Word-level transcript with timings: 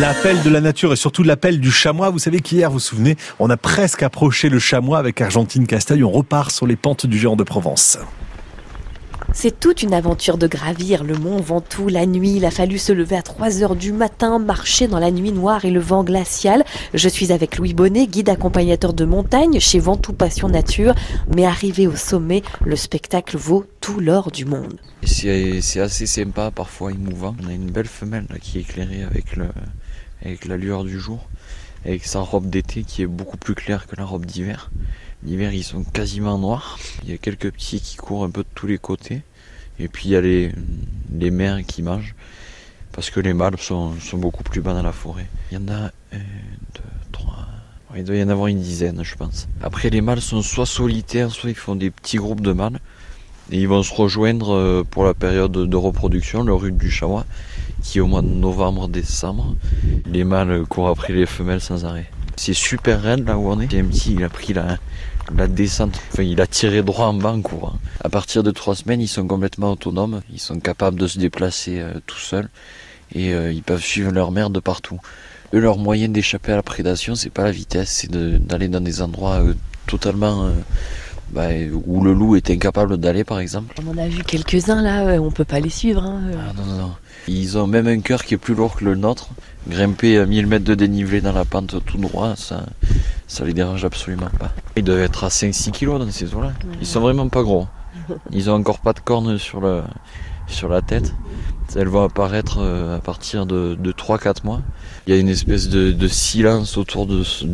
L'appel 0.00 0.40
de 0.42 0.50
la 0.50 0.60
nature 0.60 0.92
et 0.92 0.96
surtout 0.96 1.22
l'appel 1.22 1.58
du 1.58 1.72
chamois. 1.72 2.10
Vous 2.10 2.18
savez 2.18 2.40
qu'hier, 2.40 2.70
vous 2.70 2.74
vous 2.74 2.80
souvenez, 2.80 3.16
on 3.40 3.50
a 3.50 3.56
presque 3.56 4.02
approché 4.02 4.48
le 4.48 4.58
chamois 4.58 4.98
avec 4.98 5.20
Argentine 5.20 5.66
Castagne. 5.66 6.04
On 6.04 6.10
repart 6.10 6.50
sur 6.50 6.66
les 6.66 6.76
pentes 6.76 7.06
du 7.06 7.18
géant 7.18 7.36
de 7.36 7.42
Provence. 7.42 7.98
C'est 9.34 9.58
toute 9.58 9.82
une 9.82 9.94
aventure 9.94 10.36
de 10.36 10.46
gravir 10.46 11.04
le 11.04 11.14
mont 11.14 11.38
Ventoux 11.38 11.88
la 11.88 12.06
nuit. 12.06 12.34
Il 12.36 12.44
a 12.44 12.50
fallu 12.50 12.78
se 12.78 12.92
lever 12.92 13.16
à 13.16 13.22
3 13.22 13.62
heures 13.62 13.76
du 13.76 13.92
matin, 13.92 14.38
marcher 14.38 14.88
dans 14.88 14.98
la 14.98 15.10
nuit 15.10 15.32
noire 15.32 15.64
et 15.64 15.70
le 15.70 15.80
vent 15.80 16.04
glacial. 16.04 16.64
Je 16.94 17.08
suis 17.08 17.32
avec 17.32 17.56
Louis 17.56 17.74
Bonnet, 17.74 18.06
guide 18.06 18.28
accompagnateur 18.28 18.92
de 18.92 19.04
montagne 19.04 19.58
chez 19.58 19.78
Ventoux 19.78 20.12
Passion 20.12 20.48
Nature. 20.48 20.94
Mais 21.34 21.46
arrivé 21.46 21.86
au 21.86 21.96
sommet, 21.96 22.42
le 22.64 22.76
spectacle 22.76 23.36
vaut 23.36 23.64
tout 23.80 24.00
l'or 24.00 24.30
du 24.30 24.44
monde. 24.44 24.78
C'est 25.02 25.80
assez 25.80 26.06
sympa, 26.06 26.50
parfois 26.50 26.92
émouvant. 26.92 27.34
On 27.42 27.48
a 27.48 27.52
une 27.52 27.70
belle 27.70 27.86
femelle 27.86 28.26
qui 28.40 28.58
est 28.58 28.60
éclairée 28.62 29.02
avec, 29.02 30.46
la 30.46 30.56
lueur 30.56 30.84
du 30.84 31.00
jour, 31.00 31.26
avec 31.84 32.04
sa 32.04 32.20
robe 32.20 32.48
d'été 32.48 32.84
qui 32.84 33.02
est 33.02 33.06
beaucoup 33.06 33.36
plus 33.36 33.54
claire 33.54 33.86
que 33.86 33.96
la 33.96 34.04
robe 34.04 34.26
d'hiver. 34.26 34.70
L'hiver, 35.24 35.52
ils 35.52 35.64
sont 35.64 35.84
quasiment 35.84 36.38
noirs. 36.38 36.78
Il 37.04 37.10
y 37.10 37.14
a 37.14 37.18
quelques 37.18 37.50
petits 37.52 37.80
qui 37.80 37.96
courent 37.96 38.24
un 38.24 38.30
peu 38.30 38.42
de 38.42 38.48
tous 38.54 38.66
les 38.66 38.78
côtés. 38.78 39.22
Et 39.78 39.88
puis 39.88 40.08
il 40.08 40.12
y 40.12 40.16
a 40.16 40.20
les, 40.20 40.52
les 41.12 41.30
mères 41.30 41.64
qui 41.66 41.82
mangent. 41.82 42.14
Parce 42.92 43.10
que 43.10 43.20
les 43.20 43.32
mâles 43.32 43.58
sont, 43.58 43.98
sont 44.00 44.18
beaucoup 44.18 44.42
plus 44.42 44.60
bas 44.60 44.74
dans 44.74 44.82
la 44.82 44.92
forêt. 44.92 45.26
Il 45.50 45.54
y 45.54 45.56
en 45.58 45.68
a 45.68 45.90
un, 46.12 46.18
deux, 46.74 46.82
trois. 47.10 47.46
Il 47.96 48.04
doit 48.04 48.16
y 48.16 48.22
en 48.22 48.28
avoir 48.28 48.48
une 48.48 48.60
dizaine, 48.60 49.02
je 49.02 49.14
pense. 49.14 49.48
Après, 49.62 49.90
les 49.90 50.00
mâles 50.00 50.20
sont 50.20 50.42
soit 50.42 50.66
solitaires, 50.66 51.30
soit 51.30 51.50
ils 51.50 51.56
font 51.56 51.74
des 51.74 51.90
petits 51.90 52.16
groupes 52.16 52.40
de 52.40 52.52
mâles. 52.52 52.80
Et 53.52 53.58
ils 53.58 53.68
vont 53.68 53.82
se 53.82 53.92
rejoindre 53.92 54.54
euh, 54.54 54.82
pour 54.82 55.04
la 55.04 55.12
période 55.12 55.52
de 55.52 55.76
reproduction, 55.76 56.42
le 56.42 56.54
rut 56.54 56.72
du 56.74 56.90
chamois, 56.90 57.26
qui 57.82 57.98
est 57.98 58.00
au 58.00 58.06
mois 58.06 58.22
de 58.22 58.28
novembre-décembre. 58.28 59.54
Les 60.06 60.24
mâles 60.24 60.64
courent 60.66 60.88
après 60.88 61.12
les 61.12 61.26
femelles 61.26 61.60
sans 61.60 61.84
arrêt. 61.84 62.10
C'est 62.36 62.54
super 62.54 63.02
raide 63.02 63.26
là 63.26 63.36
où 63.36 63.50
on 63.50 63.60
est. 63.60 63.66
petit, 63.66 64.14
il 64.14 64.24
a 64.24 64.30
pris 64.30 64.54
la, 64.54 64.78
descente, 65.48 66.00
enfin, 66.12 66.22
il 66.22 66.40
a 66.40 66.46
tiré 66.46 66.82
droit 66.82 67.06
en 67.06 67.12
bas 67.12 67.32
en 67.32 67.42
courant. 67.42 67.74
À 68.02 68.08
partir 68.08 68.42
de 68.42 68.50
trois 68.50 68.74
semaines, 68.74 69.02
ils 69.02 69.08
sont 69.08 69.26
complètement 69.26 69.72
autonomes, 69.72 70.22
ils 70.32 70.40
sont 70.40 70.58
capables 70.58 70.98
de 70.98 71.06
se 71.06 71.18
déplacer 71.18 71.78
euh, 71.78 71.92
tout 72.06 72.18
seuls 72.18 72.48
et 73.14 73.34
euh, 73.34 73.52
ils 73.52 73.62
peuvent 73.62 73.84
suivre 73.84 74.12
leur 74.12 74.32
mère 74.32 74.48
de 74.48 74.60
partout. 74.60 74.98
Eux, 75.52 75.60
leur 75.60 75.76
moyen 75.76 76.08
d'échapper 76.08 76.52
à 76.52 76.56
la 76.56 76.62
prédation, 76.62 77.14
c'est 77.14 77.28
pas 77.28 77.44
la 77.44 77.52
vitesse, 77.52 77.90
c'est 77.90 78.10
d'aller 78.10 78.68
dans 78.68 78.80
des 78.80 79.02
endroits 79.02 79.42
totalement 79.86 80.50
bah, 81.32 81.48
où 81.86 82.04
le 82.04 82.12
loup 82.12 82.36
est 82.36 82.50
incapable 82.50 82.98
d'aller, 82.98 83.24
par 83.24 83.40
exemple. 83.40 83.74
On 83.84 83.90
en 83.90 83.98
a 83.98 84.06
vu 84.06 84.22
quelques-uns 84.22 84.82
là, 84.82 85.20
on 85.20 85.30
peut 85.30 85.44
pas 85.44 85.60
les 85.60 85.70
suivre. 85.70 86.04
Hein, 86.04 86.20
ah, 86.32 86.52
non, 86.56 86.66
non, 86.66 86.82
non. 86.82 86.92
Ils 87.28 87.56
ont 87.56 87.66
même 87.66 87.86
un 87.86 88.00
cœur 88.00 88.24
qui 88.24 88.34
est 88.34 88.38
plus 88.38 88.54
lourd 88.54 88.76
que 88.76 88.84
le 88.84 88.94
nôtre. 88.94 89.30
Grimper 89.68 90.18
à 90.18 90.26
1000 90.26 90.46
mètres 90.46 90.64
de 90.64 90.74
dénivelé 90.74 91.20
dans 91.20 91.32
la 91.32 91.44
pente 91.44 91.76
tout 91.84 91.98
droit, 91.98 92.34
ça, 92.36 92.66
ça 93.28 93.44
les 93.44 93.52
dérange 93.52 93.84
absolument 93.84 94.30
pas. 94.38 94.52
Ils 94.76 94.82
doivent 94.82 95.00
être 95.00 95.24
à 95.24 95.28
5-6 95.28 95.70
kilos 95.70 96.00
dans 96.00 96.10
ces 96.10 96.34
eaux-là. 96.34 96.52
Ils 96.80 96.86
sont 96.86 97.00
vraiment 97.00 97.28
pas 97.28 97.42
gros. 97.42 97.68
Ils 98.32 98.50
ont 98.50 98.54
encore 98.54 98.80
pas 98.80 98.92
de 98.92 99.00
cornes 99.00 99.38
sur, 99.38 99.60
le, 99.60 99.82
sur 100.48 100.68
la 100.68 100.82
tête. 100.82 101.14
Elles 101.76 101.88
vont 101.88 102.04
apparaître 102.04 102.58
euh, 102.60 102.96
à 102.96 103.00
partir 103.00 103.46
de, 103.46 103.76
de 103.78 103.92
3-4 103.92 104.44
mois. 104.44 104.60
Il 105.06 105.14
y 105.14 105.16
a 105.16 105.20
une 105.20 105.28
espèce 105.28 105.68
de, 105.68 106.08
silence 106.08 106.76
autour 106.76 107.06
de 107.06 107.22
ce, 107.22 107.46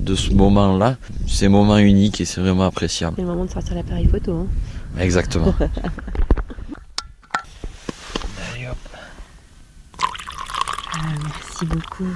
de 0.00 0.14
ce 0.14 0.32
moment-là. 0.32 0.96
C'est 1.26 1.46
un 1.46 1.50
moment 1.50 1.78
unique 1.78 2.20
et 2.20 2.24
c'est 2.24 2.40
vraiment 2.40 2.64
appréciable. 2.64 3.14
C'est 3.16 3.22
le 3.22 3.28
moment 3.28 3.44
de 3.44 3.50
sortir 3.50 3.74
l'appareil 3.74 4.06
photo. 4.06 4.32
Hein. 4.32 4.46
Exactement. 5.00 5.54
Ah, 11.02 11.06
merci 11.24 11.64
beaucoup. 11.64 12.12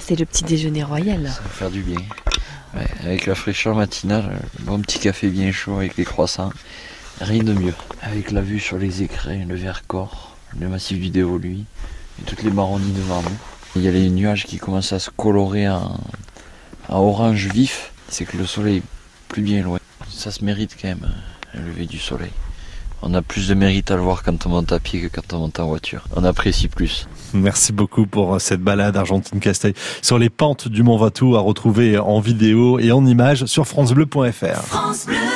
C'est 0.00 0.18
le 0.18 0.26
petit 0.26 0.44
déjeuner 0.44 0.82
royal. 0.82 1.28
Ça 1.28 1.40
va 1.42 1.48
faire 1.48 1.70
du 1.70 1.80
bien. 1.80 1.96
avec 3.02 3.24
la 3.24 3.34
fraîcheur 3.34 3.74
matinale, 3.74 4.38
un 4.60 4.64
bon 4.64 4.80
petit 4.82 4.98
café 4.98 5.28
bien 5.28 5.50
chaud 5.50 5.76
avec 5.76 5.96
les 5.96 6.04
croissants. 6.04 6.52
Rien 7.22 7.42
de 7.42 7.54
mieux. 7.54 7.72
Avec 8.02 8.32
la 8.32 8.42
vue 8.42 8.60
sur 8.60 8.76
les 8.76 9.02
écrins, 9.02 9.46
le 9.46 9.54
Vercors, 9.54 10.36
le 10.60 10.68
massif 10.68 11.00
du 11.00 11.08
Dévoluy 11.08 11.64
et 12.20 12.22
toutes 12.26 12.42
les 12.42 12.50
marronnies 12.50 12.92
devant 12.92 13.22
nous. 13.22 13.55
Il 13.76 13.82
y 13.82 13.88
a 13.88 13.90
les 13.90 14.08
nuages 14.08 14.46
qui 14.46 14.56
commencent 14.56 14.94
à 14.94 14.98
se 14.98 15.10
colorer 15.10 15.68
en, 15.68 16.00
orange 16.88 17.48
vif. 17.52 17.92
C'est 18.08 18.24
que 18.24 18.38
le 18.38 18.46
soleil 18.46 18.78
est 18.78 18.82
plus 19.28 19.42
bien 19.42 19.62
loin. 19.62 19.78
Ça 20.08 20.30
se 20.30 20.42
mérite 20.42 20.76
quand 20.80 20.88
même, 20.88 21.06
le 21.52 21.60
lever 21.60 21.84
du 21.84 21.98
soleil. 21.98 22.30
On 23.02 23.12
a 23.12 23.20
plus 23.20 23.48
de 23.48 23.54
mérite 23.54 23.90
à 23.90 23.96
le 23.96 24.00
voir 24.00 24.22
quand 24.22 24.46
on 24.46 24.48
monte 24.48 24.72
à 24.72 24.80
pied 24.80 25.02
que 25.02 25.08
quand 25.08 25.34
on 25.34 25.40
monte 25.40 25.60
en 25.60 25.66
voiture. 25.66 26.04
On 26.16 26.24
apprécie 26.24 26.68
plus. 26.68 27.06
Merci 27.34 27.74
beaucoup 27.74 28.06
pour 28.06 28.40
cette 28.40 28.62
balade 28.62 28.96
Argentine 28.96 29.40
Casteil 29.40 29.74
sur 30.00 30.18
les 30.18 30.30
pentes 30.30 30.68
du 30.68 30.82
Mont 30.82 30.96
Ventoux 30.96 31.36
à 31.36 31.40
retrouver 31.40 31.98
en 31.98 32.20
vidéo 32.20 32.78
et 32.78 32.92
en 32.92 33.04
images 33.04 33.44
sur 33.44 33.66
francebleu.fr. 33.66 34.62
France 34.62 35.04
Bleu. 35.04 35.35